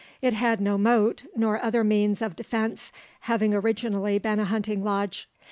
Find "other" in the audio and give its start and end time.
1.63-1.83